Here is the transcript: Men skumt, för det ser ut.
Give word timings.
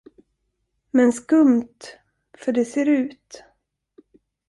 Men 0.93 1.11
skumt, 1.13 1.83
för 2.37 2.51
det 2.51 2.65
ser 2.65 2.85
ut. 2.89 3.43